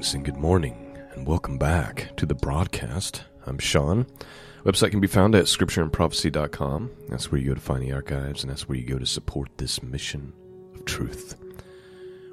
[0.00, 3.24] Greetings and good morning, and welcome back to the broadcast.
[3.44, 4.06] I'm Shawn.
[4.64, 6.90] Website can be found at scriptureandprophecy.com.
[7.10, 9.50] That's where you go to find the archives, and that's where you go to support
[9.58, 10.32] this mission
[10.74, 11.36] of truth.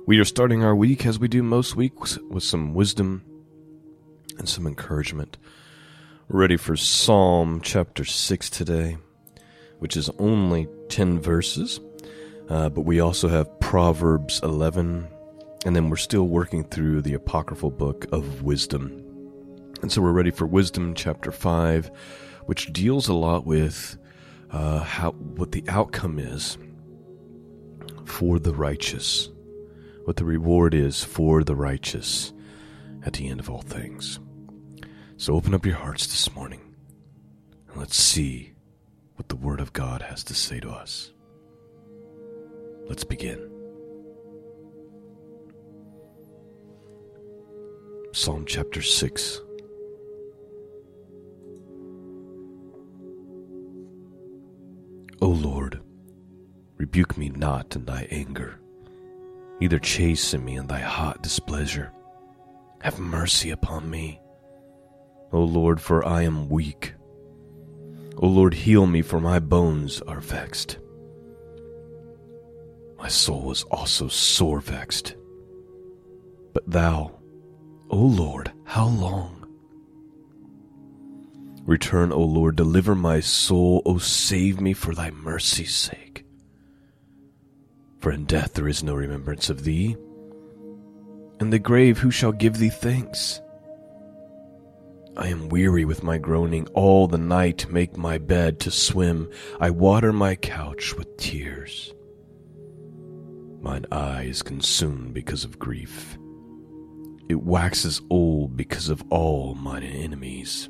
[0.05, 3.25] We are starting our week as we do most weeks with some wisdom
[4.37, 5.35] and some encouragement.
[6.29, 8.95] We're ready for Psalm chapter 6 today,
[9.79, 11.81] which is only 10 verses,
[12.47, 15.09] uh, but we also have Proverbs 11
[15.65, 19.03] and then we're still working through the apocryphal book of wisdom.
[19.81, 21.91] And so we're ready for wisdom chapter 5,
[22.45, 23.97] which deals a lot with
[24.51, 26.57] uh, how what the outcome is
[28.05, 29.29] for the righteous,
[30.05, 32.33] what the reward is for the righteous
[33.03, 34.19] at the end of all things.
[35.17, 36.61] So open up your hearts this morning
[37.67, 38.53] and let's see
[39.15, 41.11] what the Word of God has to say to us.
[42.87, 43.56] Let's begin.
[48.17, 49.41] Psalm chapter 6.
[55.21, 55.79] O Lord,
[56.77, 58.59] rebuke me not in thy anger,
[59.61, 61.91] neither chasten me in thy hot displeasure.
[62.81, 64.19] Have mercy upon me,
[65.31, 66.95] O Lord, for I am weak.
[68.17, 70.79] O Lord, heal me, for my bones are vexed.
[72.97, 75.15] My soul is also sore vexed.
[76.51, 77.16] But thou,
[77.89, 79.47] O Lord, how long?
[81.65, 86.25] Return, O Lord, deliver my soul, O save me for thy mercy's sake.
[87.99, 89.95] For in death there is no remembrance of thee.
[91.39, 93.41] In the grave who shall give thee thanks?
[95.15, 99.29] I am weary with my groaning, all the night make my bed to swim,
[99.59, 101.93] I water my couch with tears.
[103.61, 106.17] Mine eye is consumed because of grief
[107.29, 110.69] it waxes old because of all mine enemies.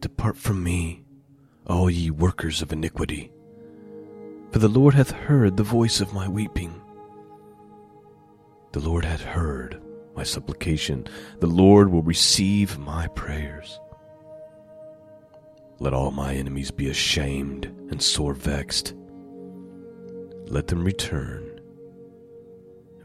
[0.00, 1.04] Depart from me,
[1.66, 3.30] all ye workers of iniquity,
[4.50, 6.80] for the Lord hath heard the voice of my weeping.
[8.72, 9.82] The Lord hath heard
[10.16, 11.06] my supplication,
[11.40, 13.78] the Lord will receive my prayers.
[15.78, 18.94] Let all my enemies be ashamed and sore vexed.
[20.46, 21.59] Let them return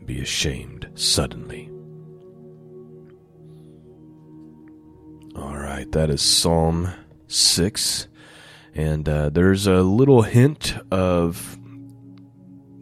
[0.06, 1.70] be ashamed suddenly.
[5.36, 6.90] All right, that is Psalm
[7.28, 8.08] 6.
[8.74, 11.58] And uh, there's a little hint of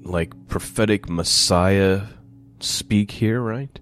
[0.04, 2.04] like prophetic Messiah
[2.60, 3.80] speak here, right?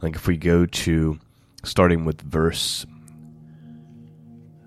[0.00, 1.18] Like if we go to
[1.62, 2.86] starting with verse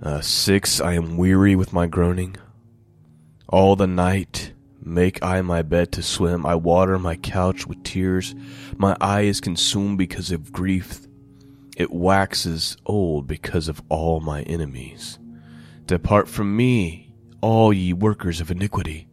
[0.03, 2.35] uh, 6 I am weary with my groaning.
[3.47, 4.52] All the night
[4.85, 8.35] Make I my bed to swim, I water my couch with tears.
[8.77, 11.07] My eye is consumed because of grief.
[11.77, 15.19] It waxes old because of all my enemies.
[15.85, 19.07] Depart from me, all ye workers of iniquity.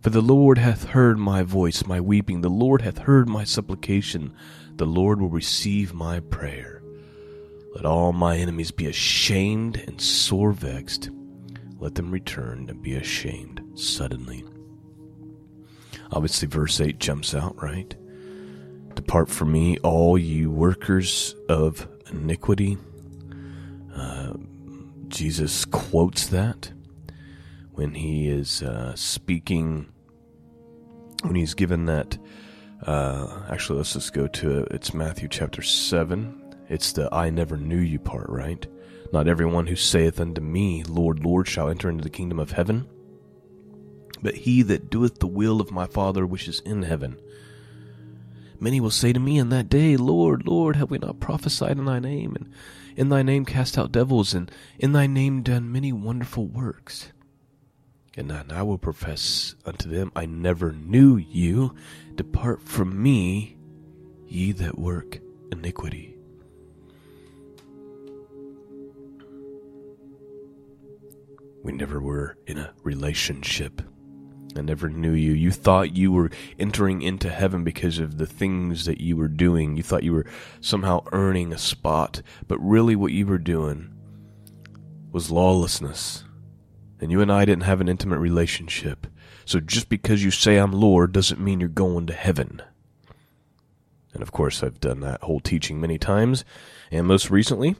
[0.00, 2.40] For the Lord hath heard my voice, my weeping.
[2.40, 4.34] The Lord hath heard my supplication.
[4.76, 6.82] The Lord will receive my prayer.
[7.74, 11.10] Let all my enemies be ashamed and sore vexed.
[11.78, 14.44] Let them return and be ashamed suddenly.
[16.12, 17.94] Obviously, verse 8 jumps out, right?
[18.94, 22.78] Depart from me, all you workers of iniquity.
[23.94, 24.34] Uh,
[25.08, 26.72] Jesus quotes that
[27.72, 29.92] when he is uh, speaking,
[31.22, 32.16] when he's given that.
[32.82, 34.68] Uh, actually, let's just go to it.
[34.70, 36.54] It's Matthew chapter 7.
[36.68, 38.66] It's the I never knew you part, right?
[39.12, 42.86] Not everyone who saith unto me, Lord, Lord, shall enter into the kingdom of heaven
[44.22, 47.18] but he that doeth the will of my Father which is in heaven.
[48.58, 51.84] Many will say to me in that day, Lord, Lord, have we not prophesied in
[51.84, 52.50] thy name, and
[52.96, 57.12] in thy name cast out devils, and in thy name done many wonderful works?
[58.16, 61.74] And I will profess unto them, I never knew you.
[62.14, 63.58] Depart from me,
[64.26, 65.18] ye that work
[65.52, 66.16] iniquity.
[71.62, 73.82] We never were in a relationship
[74.58, 75.32] I never knew you.
[75.32, 79.76] You thought you were entering into heaven because of the things that you were doing.
[79.76, 80.26] You thought you were
[80.60, 83.92] somehow earning a spot, but really what you were doing
[85.12, 86.24] was lawlessness.
[87.00, 89.06] And you and I didn't have an intimate relationship.
[89.44, 92.62] So just because you say I'm Lord doesn't mean you're going to heaven.
[94.12, 96.44] And of course, I've done that whole teaching many times.
[96.90, 97.76] And most recently,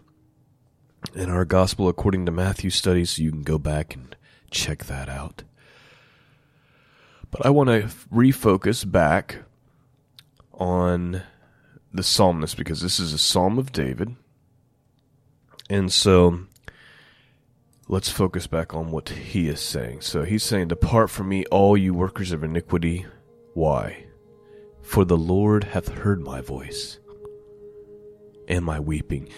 [1.15, 4.15] in our Gospel according to Matthew studies, you can go back and
[4.51, 5.45] check that out.
[7.37, 9.43] But I want to refocus back
[10.55, 11.23] on
[11.93, 14.17] the psalmist because this is a psalm of David.
[15.69, 16.47] And so
[17.89, 20.01] let's focus back on what he is saying.
[20.01, 23.05] So he's saying, Depart from me, all you workers of iniquity.
[23.53, 24.07] Why?
[24.81, 26.99] For the Lord hath heard my voice
[28.49, 29.29] and my weeping.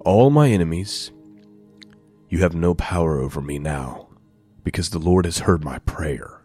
[0.00, 1.10] All my enemies,
[2.28, 4.08] you have no power over me now,
[4.62, 6.41] because the Lord has heard my prayer.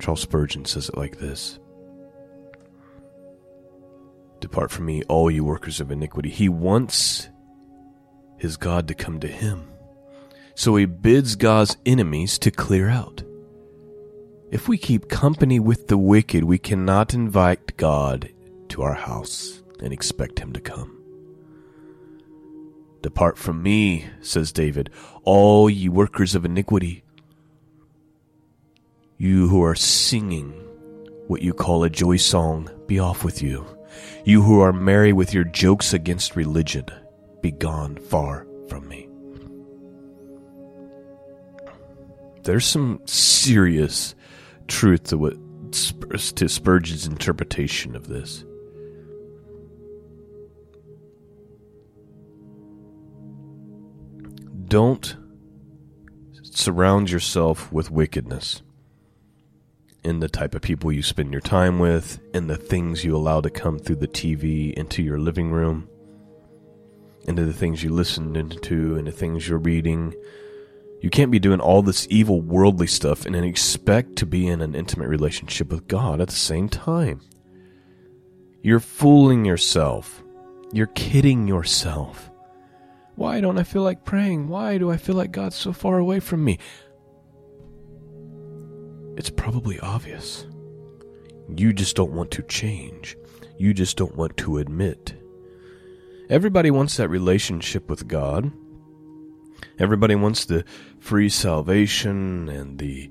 [0.00, 1.58] Charles Spurgeon says it like this
[4.40, 6.28] Depart from me, all you workers of iniquity.
[6.28, 7.28] He wants
[8.36, 9.70] his God to come to him.
[10.54, 13.22] So he bids God's enemies to clear out.
[14.50, 18.30] If we keep company with the wicked, we cannot invite God
[18.68, 21.00] to our house and expect him to come.
[23.02, 24.90] Depart from me, says David,
[25.24, 27.03] all ye workers of iniquity.
[29.24, 30.50] You who are singing
[31.28, 33.64] what you call a joy song, be off with you.
[34.26, 36.84] You who are merry with your jokes against religion,
[37.40, 39.08] be gone far from me.
[42.42, 44.14] There's some serious
[44.68, 45.38] truth to what
[45.72, 48.44] to Spurgeon's interpretation of this.
[54.66, 55.16] Don't
[56.42, 58.60] surround yourself with wickedness
[60.04, 63.40] in the type of people you spend your time with, in the things you allow
[63.40, 65.88] to come through the TV into your living room,
[67.26, 70.14] into the things you listen into, into the things you're reading.
[71.00, 74.60] You can't be doing all this evil worldly stuff and then expect to be in
[74.60, 77.20] an intimate relationship with God at the same time.
[78.62, 80.22] You're fooling yourself.
[80.72, 82.30] You're kidding yourself.
[83.16, 84.48] Why don't I feel like praying?
[84.48, 86.58] Why do I feel like God's so far away from me?
[89.16, 90.46] It's probably obvious.
[91.54, 93.16] You just don't want to change.
[93.58, 95.14] You just don't want to admit.
[96.28, 98.52] Everybody wants that relationship with God.
[99.78, 100.64] Everybody wants the
[100.98, 103.10] free salvation and the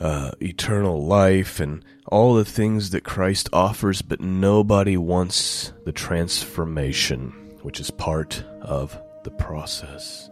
[0.00, 7.30] uh, eternal life and all the things that Christ offers, but nobody wants the transformation,
[7.62, 10.30] which is part of the process.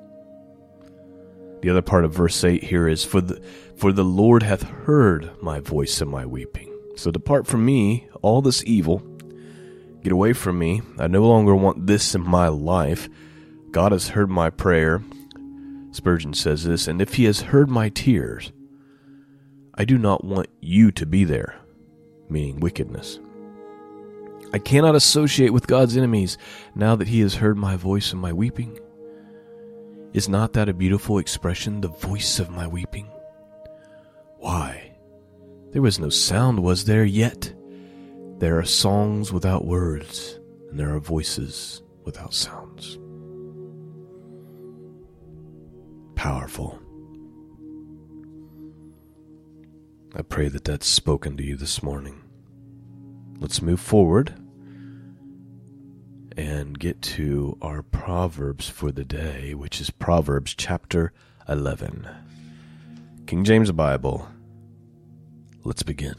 [1.63, 3.41] The other part of verse 8 here is for the
[3.77, 6.73] for the Lord hath heard my voice and my weeping.
[6.97, 9.03] So depart from me, all this evil.
[10.03, 10.83] Get away from me.
[10.99, 13.09] I no longer want this in my life.
[13.71, 15.03] God has heard my prayer.
[15.91, 18.53] Spurgeon says this, and if he has heard my tears,
[19.75, 21.57] I do not want you to be there,
[22.29, 23.19] meaning wickedness.
[24.53, 26.39] I cannot associate with God's enemies
[26.75, 28.79] now that he has heard my voice and my weeping.
[30.13, 33.11] Is not that a beautiful expression, the voice of my weeping?
[34.39, 34.97] Why?
[35.73, 37.05] There was no sound, was there?
[37.05, 37.53] Yet
[38.39, 40.39] there are songs without words,
[40.71, 42.99] and there are voices without sounds.
[46.15, 46.79] Powerful.
[50.15, 52.23] I pray that that's spoken to you this morning.
[53.39, 54.35] Let's move forward
[56.37, 61.13] and get to our Proverbs for the day, which is Proverbs chapter
[61.49, 62.07] 11.
[63.27, 64.29] King James Bible.
[65.65, 66.15] Let's begin.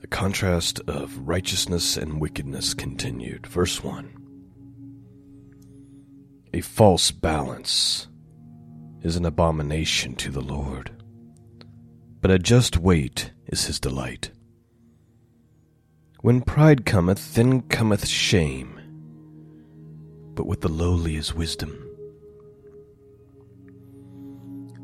[0.00, 3.46] The contrast of righteousness and wickedness continued.
[3.46, 4.12] Verse 1
[6.52, 8.08] A false balance
[9.02, 10.90] is an abomination to the Lord,
[12.20, 14.30] but a just weight is his delight.
[16.26, 18.80] When pride cometh, then cometh shame,
[20.34, 21.70] but with the lowly is wisdom.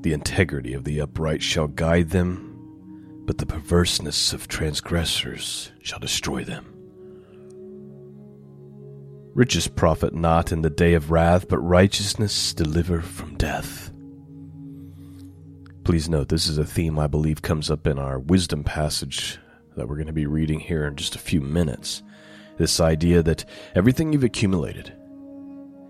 [0.02, 6.44] The integrity of the upright shall guide them, but the perverseness of transgressors shall destroy
[6.44, 6.64] them.
[9.34, 13.90] Riches profit not in the day of wrath, but righteousness deliver from death.
[15.82, 19.40] Please note, this is a theme I believe comes up in our wisdom passage
[19.76, 22.02] that we're going to be reading here in just a few minutes.
[22.58, 24.92] This idea that everything you've accumulated,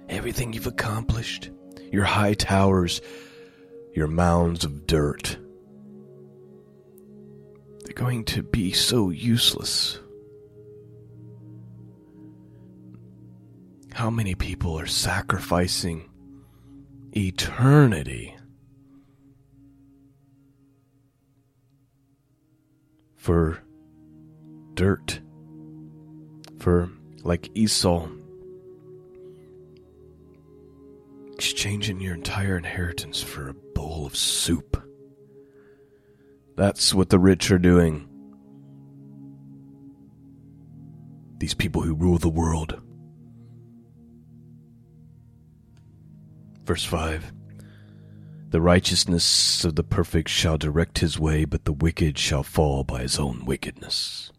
[0.08, 1.50] everything you've accomplished,
[1.90, 3.00] your high towers,
[3.94, 5.36] your mounds of dirt.
[7.84, 9.98] They're going to be so useless.
[13.92, 16.08] How many people are sacrificing
[17.14, 18.34] eternity
[23.16, 23.62] for
[24.74, 25.20] dirt?
[26.58, 26.90] For,
[27.24, 28.08] like Esau,
[31.32, 34.80] exchanging your entire inheritance for a bowl of soup.
[36.56, 38.08] That's what the rich are doing.
[41.38, 42.80] These people who rule the world.
[46.64, 47.32] Verse 5
[48.50, 53.02] The righteousness of the perfect shall direct his way, but the wicked shall fall by
[53.02, 54.30] his own wickedness.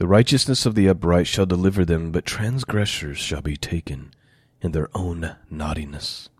[0.00, 4.14] The righteousness of the upright shall deliver them, but transgressors shall be taken
[4.62, 6.30] in their own naughtiness.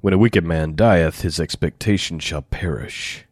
[0.00, 3.24] When a wicked man dieth, his expectation shall perish,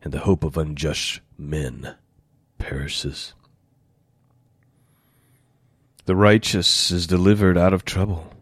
[0.00, 1.94] and the hope of unjust men
[2.56, 3.34] perishes.
[6.06, 8.32] The righteous is delivered out of trouble,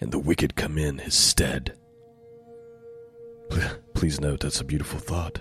[0.00, 1.76] and the wicked come in his stead.
[3.94, 5.38] Please note that's a beautiful thought.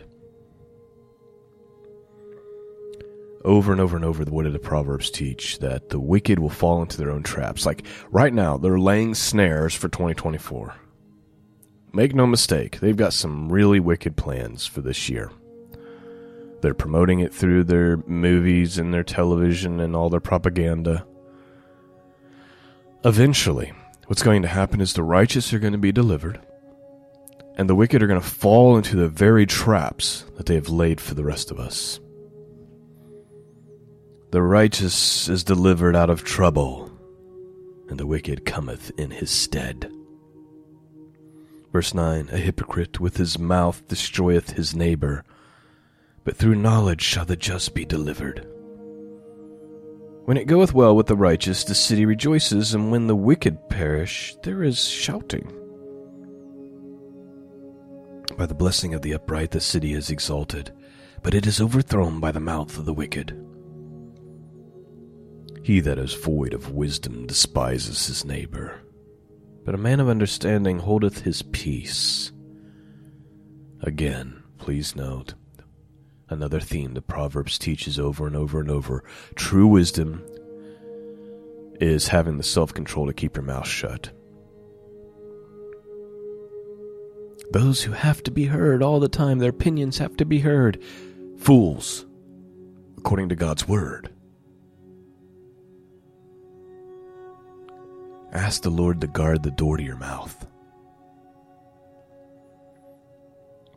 [3.44, 5.60] Over and over and over what do the proverbs teach?
[5.60, 7.66] That the wicked will fall into their own traps.
[7.66, 10.76] Like right now they're laying snares for 2024
[11.94, 15.32] make no mistake they've got some really wicked plans for this year.
[16.62, 21.06] They're promoting it through their movies and their television and all their propaganda.
[23.06, 23.74] Eventually
[24.08, 26.42] what's going to happen is the righteous are going to be delivered
[27.56, 31.00] and the wicked are going to fall into the very traps that they have laid
[31.00, 32.00] for the rest of us
[34.34, 36.92] the righteous is delivered out of trouble,
[37.88, 39.92] and the wicked cometh in his stead.
[41.72, 45.24] Verse 9 A hypocrite with his mouth destroyeth his neighbor,
[46.24, 48.44] but through knowledge shall the just be delivered.
[50.26, 54.36] When it goeth well with the righteous, the city rejoices, and when the wicked perish,
[54.42, 55.46] there is shouting.
[58.36, 60.72] By the blessing of the upright, the city is exalted,
[61.22, 63.40] but it is overthrown by the mouth of the wicked.
[65.64, 68.82] He that is void of wisdom despises his neighbor,
[69.64, 72.34] but a man of understanding holdeth his peace.
[73.82, 75.36] Again, please note
[76.30, 79.06] another theme the Proverbs teaches over and over and over.
[79.36, 80.22] True wisdom
[81.80, 84.12] is having the self control to keep your mouth shut.
[87.52, 90.82] Those who have to be heard all the time, their opinions have to be heard.
[91.38, 92.06] Fools,
[92.98, 94.13] according to God's word.
[98.34, 100.48] Ask the Lord to guard the door to your mouth.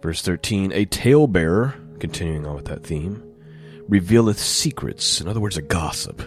[0.02, 3.22] Verse 13 A talebearer, continuing on with that theme,
[3.86, 6.22] revealeth secrets, in other words, a gossip.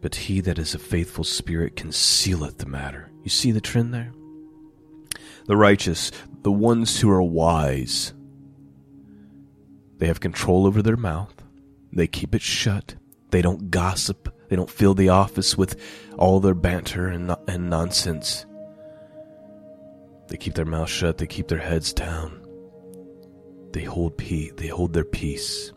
[0.00, 3.10] But he that is a faithful spirit concealeth the matter.
[3.24, 4.12] You see the trend there?
[5.46, 8.12] The righteous, the ones who are wise,
[9.98, 11.34] they have control over their mouth,
[11.92, 12.94] they keep it shut,
[13.30, 15.74] they don't gossip, they don't fill the office with
[16.16, 18.46] all their banter and, and nonsense.
[20.28, 22.40] They keep their mouths shut, they keep their heads down.
[23.72, 25.72] They hold peace, they hold their peace.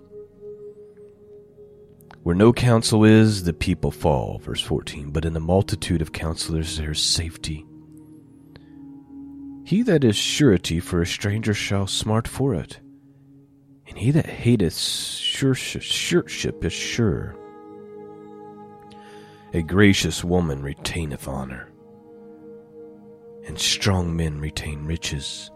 [2.22, 5.10] Where no counsel is, the people fall, verse 14.
[5.10, 7.66] But in the multitude of counselors there is safety.
[9.66, 12.80] He that is surety for a stranger shall smart for it,
[13.88, 17.36] and he that hateth sureship is sure.
[19.54, 21.72] A gracious woman retaineth honor,
[23.46, 25.50] and strong men retain riches.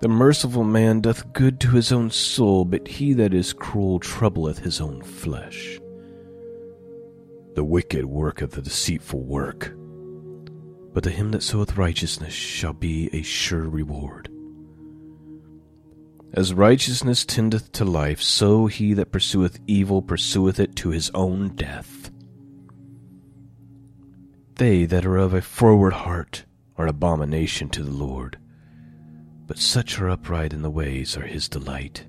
[0.00, 4.60] The merciful man doth good to his own soul, but he that is cruel troubleth
[4.60, 5.78] his own flesh.
[7.54, 9.74] The wicked worketh a deceitful work,
[10.94, 14.30] but to him that soweth righteousness shall be a sure reward.
[16.32, 21.48] As righteousness tendeth to life, so he that pursueth evil pursueth it to his own
[21.50, 21.99] death.
[24.60, 26.44] They that are of a froward heart
[26.76, 28.36] are abomination to the Lord,
[29.46, 32.04] but such are upright in the ways are his delight.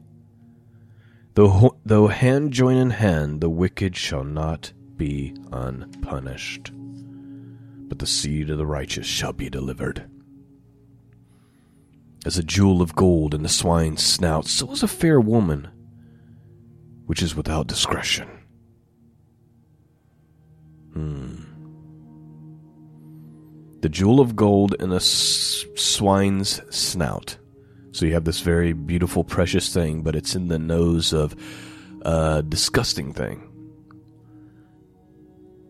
[1.36, 6.74] Though, though hand join in hand, the wicked shall not be unpunished,
[7.88, 10.12] but the seed of the righteous shall be delivered.
[12.26, 15.70] As a jewel of gold in the swine's snout, so is a fair woman
[17.06, 18.28] which is without discretion.
[20.92, 21.51] Hmm
[23.82, 27.38] the jewel of gold in a swine's snout.
[27.92, 31.36] So you have this very beautiful, precious thing, but it's in the nose of
[32.04, 33.48] a disgusting thing.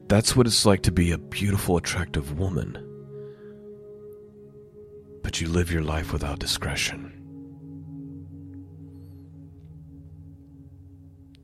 [0.08, 2.88] That's what it's like to be a beautiful, attractive woman.
[5.24, 7.18] But you live your life without discretion.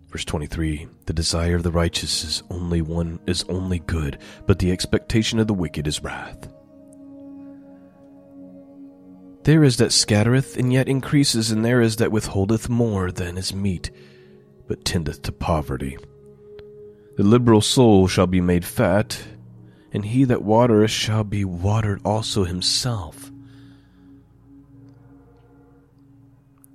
[0.10, 4.72] Verse 23 The desire of the righteous is only one is only good, but the
[4.72, 6.50] expectation of the wicked is wrath.
[9.48, 13.54] There is that scattereth, and yet increases, and there is that withholdeth more than is
[13.54, 13.92] meet,
[14.68, 15.98] but tendeth to poverty.
[17.16, 19.18] The liberal soul shall be made fat,
[19.94, 23.32] and he that watereth shall be watered also himself.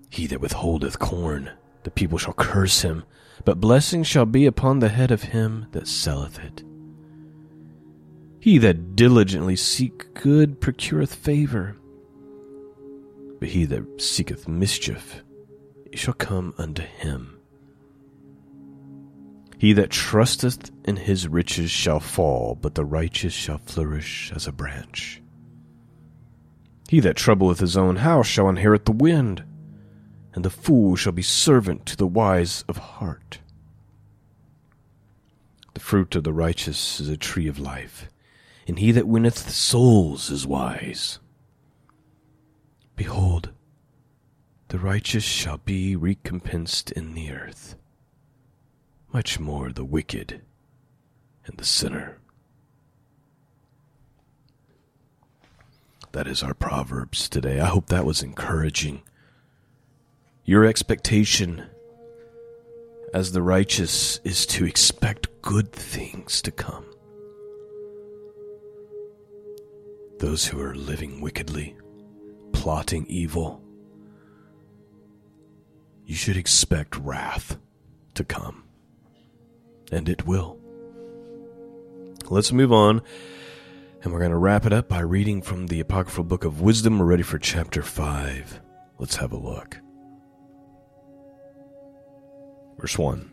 [0.08, 1.50] He that withholdeth corn,
[1.82, 3.04] the people shall curse him,
[3.44, 6.64] but blessing shall be upon the head of him that selleth it.
[8.40, 11.76] He that diligently seek good procureth favor,
[13.42, 15.24] but he that seeketh mischief
[15.94, 17.40] shall come unto him.
[19.58, 24.52] He that trusteth in his riches shall fall, but the righteous shall flourish as a
[24.52, 25.20] branch.
[26.88, 29.42] He that troubleth his own house shall inherit the wind,
[30.34, 33.40] and the fool shall be servant to the wise of heart.
[35.74, 38.08] The fruit of the righteous is a tree of life,
[38.68, 41.18] and he that winneth souls is wise.
[44.72, 47.76] The righteous shall be recompensed in the earth,
[49.12, 50.40] much more the wicked
[51.44, 52.16] and the sinner.
[56.12, 57.60] That is our Proverbs today.
[57.60, 59.02] I hope that was encouraging.
[60.46, 61.66] Your expectation
[63.12, 66.86] as the righteous is to expect good things to come.
[70.20, 71.76] Those who are living wickedly
[72.52, 73.61] plotting evil,
[76.04, 77.58] you should expect wrath
[78.14, 78.64] to come.
[79.90, 80.58] And it will.
[82.28, 83.02] Let's move on.
[84.02, 86.98] And we're going to wrap it up by reading from the Apocryphal Book of Wisdom.
[86.98, 88.60] We're ready for chapter 5.
[88.98, 89.78] Let's have a look.
[92.78, 93.32] Verse 1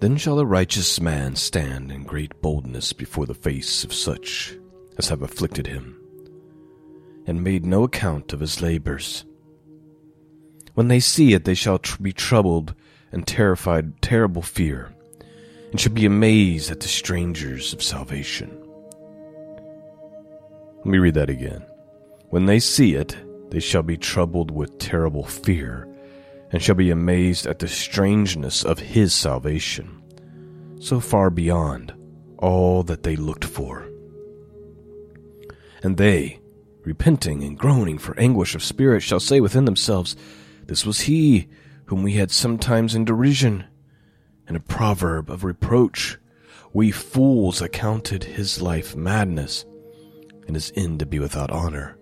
[0.00, 4.58] Then shall the righteous man stand in great boldness before the face of such
[4.98, 5.96] as have afflicted him,
[7.26, 9.24] and made no account of his labors.
[10.74, 12.74] When they see it, they shall tr- be troubled
[13.10, 14.94] and terrified, terrible fear,
[15.70, 18.58] and shall be amazed at the strangers of salvation.
[20.78, 21.64] Let me read that again.
[22.30, 23.16] When they see it,
[23.50, 25.86] they shall be troubled with terrible fear,
[26.50, 30.02] and shall be amazed at the strangeness of his salvation,
[30.80, 31.92] so far beyond
[32.38, 33.86] all that they looked for.
[35.82, 36.40] And they,
[36.84, 40.16] repenting and groaning for anguish of spirit, shall say within themselves,
[40.66, 41.48] This was he
[41.86, 43.64] whom we had sometimes in derision,
[44.46, 46.18] and a proverb of reproach.
[46.72, 49.64] We fools accounted his life madness,
[50.46, 51.98] and his end to be without honor.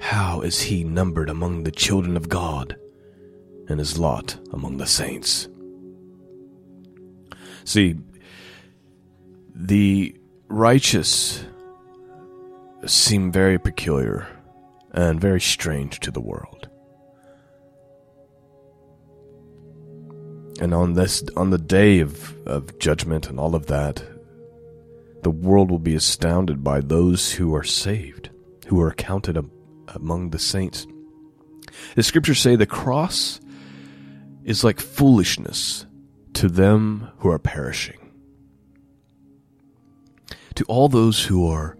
[0.00, 2.76] How is he numbered among the children of God,
[3.68, 5.48] and his lot among the saints?
[7.64, 7.96] See,
[9.54, 10.16] the
[10.48, 11.44] righteous
[12.86, 14.26] seem very peculiar
[14.92, 16.68] and very strange to the world.
[20.60, 24.02] And on this on the day of, of judgment and all of that,
[25.22, 28.30] the world will be astounded by those who are saved,
[28.66, 29.38] who are counted
[29.88, 30.86] among the saints.
[31.94, 33.40] The scriptures say the cross
[34.44, 35.86] is like foolishness
[36.34, 37.98] to them who are perishing.
[40.56, 41.76] To all those who are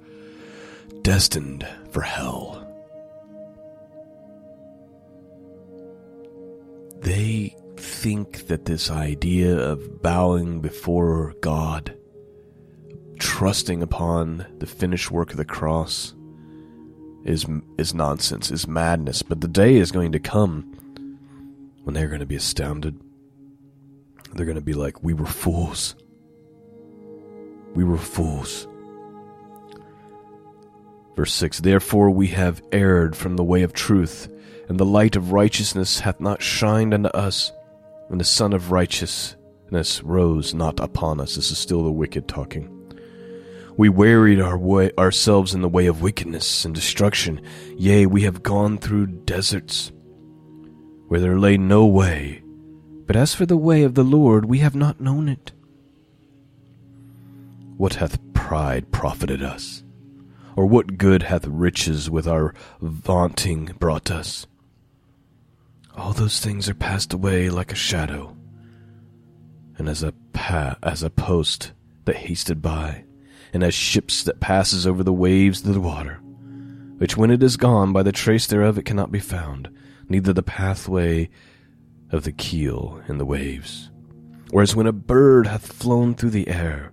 [1.02, 2.66] destined for hell.
[7.00, 11.96] They think that this idea of bowing before God,
[13.18, 16.14] trusting upon the finished work of the cross,
[17.24, 17.46] is
[17.78, 19.22] is nonsense, is madness.
[19.22, 20.76] But the day is going to come
[21.84, 23.00] when they're going to be astounded.
[24.34, 25.96] They're going to be like, "We were fools.
[27.74, 28.66] We were fools."
[31.20, 34.32] Verse 6 Therefore we have erred from the way of truth,
[34.70, 37.52] and the light of righteousness hath not shined unto us,
[38.08, 41.34] and the sun of righteousness rose not upon us.
[41.34, 42.74] This is still the wicked talking.
[43.76, 47.42] We wearied our way, ourselves in the way of wickedness and destruction.
[47.76, 49.92] Yea, we have gone through deserts
[51.08, 52.42] where there lay no way.
[53.06, 55.52] But as for the way of the Lord, we have not known it.
[57.76, 59.84] What hath pride profited us?
[60.56, 64.46] Or what good hath riches with our vaunting brought us?
[65.96, 68.36] All those things are passed away like a shadow,
[69.76, 71.72] and as a pa- as a post
[72.04, 73.04] that hasted by,
[73.52, 76.20] and as ships that passes over the waves of the water,
[76.98, 79.68] which when it is gone by the trace thereof it cannot be found,
[80.08, 81.28] neither the pathway
[82.10, 83.90] of the keel in the waves.
[84.50, 86.92] Whereas when a bird hath flown through the air,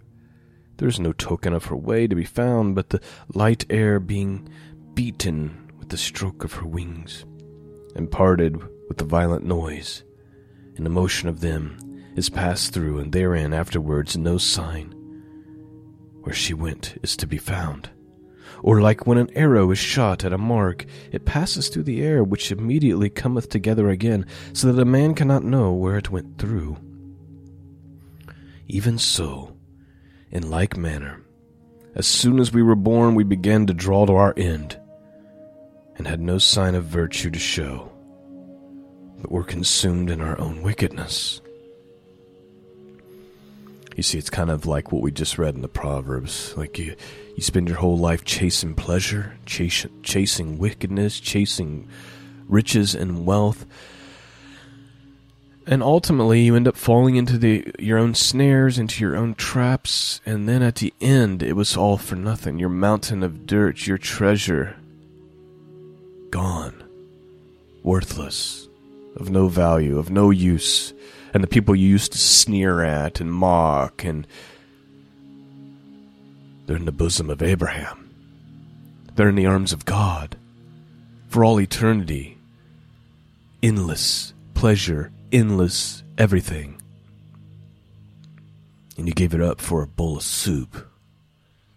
[0.77, 3.01] There is no token of her way to be found but the
[3.33, 4.47] light air being
[4.93, 7.25] beaten with the stroke of her wings,
[7.95, 10.03] and parted with the violent noise,
[10.75, 11.77] and the motion of them
[12.15, 14.93] is passed through, and therein afterwards no sign
[16.21, 17.89] where she went is to be found.
[18.61, 22.23] Or like when an arrow is shot at a mark, it passes through the air,
[22.23, 26.77] which immediately cometh together again, so that a man cannot know where it went through.
[28.67, 29.56] Even so,
[30.31, 31.21] in like manner,
[31.95, 34.79] as soon as we were born, we began to draw to our end,
[35.95, 37.91] and had no sign of virtue to show,
[39.19, 41.41] but were consumed in our own wickedness.
[43.95, 46.53] You see, it's kind of like what we just read in the Proverbs.
[46.55, 46.95] Like you,
[47.35, 51.87] you spend your whole life chasing pleasure, chasing, chasing wickedness, chasing
[52.47, 53.65] riches and wealth,
[55.67, 60.21] and ultimately you end up falling into the your own snares, into your own traps,
[60.25, 62.57] and then at the end, it was all for nothing.
[62.57, 64.77] Your mountain of dirt, your treasure,
[66.31, 66.83] gone,
[67.83, 68.67] worthless,
[69.15, 70.93] of no value, of no use
[71.33, 74.25] and the people you used to sneer at and mock, and
[76.65, 78.09] they're in the bosom of Abraham.
[79.15, 80.35] They're in the arms of God
[81.27, 82.37] for all eternity.
[83.61, 86.81] Endless pleasure, endless everything.
[88.97, 90.87] And you gave it up for a bowl of soup,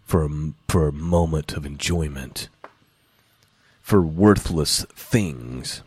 [0.03, 0.29] for a,
[0.67, 2.49] for a moment of enjoyment,
[3.81, 5.83] for worthless things.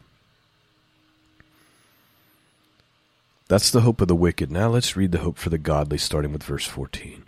[3.49, 4.51] That's the hope of the wicked.
[4.51, 7.25] Now let's read the hope for the godly, starting with verse 14.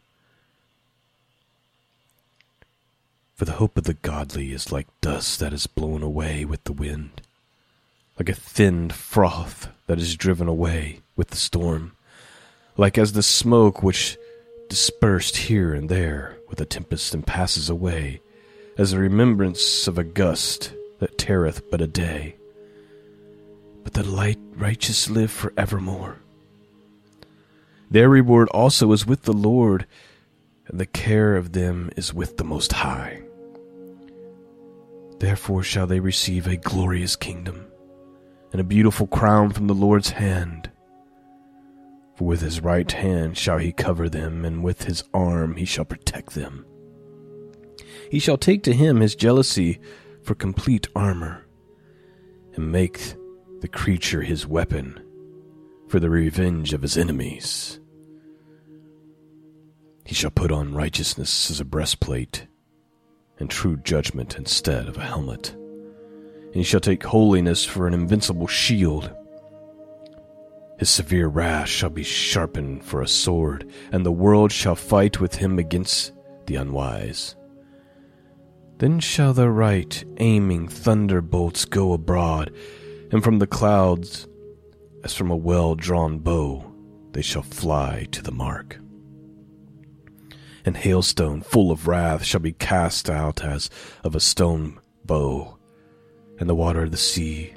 [3.35, 6.72] For the hope of the godly is like dust that is blown away with the
[6.72, 7.20] wind,
[8.18, 11.92] like a thinned froth that is driven away with the storm,
[12.76, 14.16] like as the smoke which
[14.68, 18.20] dispersed here and there with a tempest and passes away,
[18.79, 22.37] as the remembrance of a gust that teareth but a day
[23.87, 26.18] but the light righteous live for evermore.
[27.88, 29.87] Their reward also is with the Lord,
[30.66, 33.22] and the care of them is with the Most High.
[35.20, 37.64] Therefore shall they receive a glorious kingdom,
[38.57, 40.71] and a beautiful crown from the Lord's hand.
[42.14, 45.85] For with his right hand shall he cover them, and with his arm he shall
[45.85, 46.64] protect them.
[48.11, 49.79] He shall take to him his jealousy
[50.23, 51.45] for complete armor,
[52.55, 52.99] and make
[53.61, 55.05] the creature his weapon
[55.88, 57.79] for the revenge of his enemies.
[60.07, 62.47] He shall put on righteousness as a breastplate,
[63.38, 65.55] and true judgment instead of a helmet.
[66.57, 69.14] And he shall take holiness for an invincible shield.
[70.79, 75.35] His severe wrath shall be sharpened for a sword, and the world shall fight with
[75.35, 76.14] him against
[76.47, 77.37] the unwise.
[78.79, 82.51] Then shall the right aiming thunderbolts go abroad,
[83.12, 84.27] and from the clouds,
[85.05, 86.64] as from a well drawn bow,
[87.12, 88.79] they shall fly to the mark.
[90.64, 93.69] And hailstone full of wrath shall be cast out as
[94.03, 95.56] of a stone bow,
[96.38, 97.53] and the water of the sea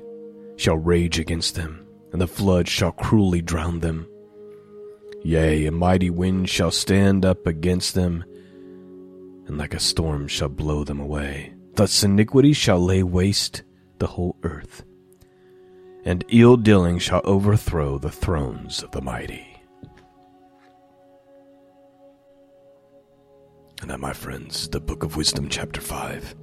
[0.55, 4.07] shall rage against them, and the flood shall cruelly drown them.
[5.23, 8.23] Yea, a mighty wind shall stand up against them,
[9.47, 11.53] and like a storm shall blow them away.
[11.75, 13.63] Thus iniquity shall lay waste
[13.99, 14.83] the whole earth,
[16.05, 19.45] and ill dealing shall overthrow the thrones of the mighty.
[23.81, 26.35] And that, my friends, the Book of Wisdom, chapter 5.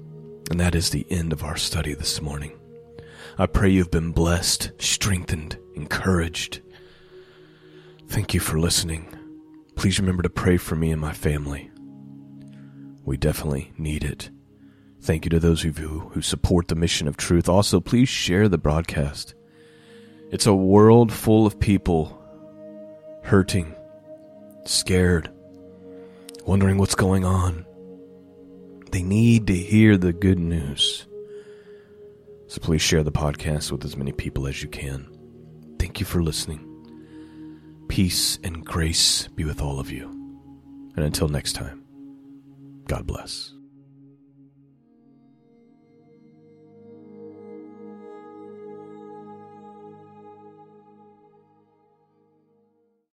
[0.50, 2.58] And that is the end of our study this morning.
[3.38, 6.62] I pray you've been blessed, strengthened, encouraged.
[8.08, 9.14] Thank you for listening.
[9.74, 11.70] Please remember to pray for me and my family.
[13.04, 14.30] We definitely need it.
[15.00, 17.48] Thank you to those of you who support the mission of truth.
[17.48, 19.34] Also, please share the broadcast.
[20.30, 22.18] It's a world full of people
[23.22, 23.74] hurting,
[24.64, 25.30] scared,
[26.46, 27.65] wondering what's going on.
[28.96, 31.06] They need to hear the good news.
[32.46, 35.06] So please share the podcast with as many people as you can.
[35.78, 37.84] Thank you for listening.
[37.88, 40.08] Peace and grace be with all of you.
[40.96, 41.84] And until next time,
[42.88, 43.55] God bless.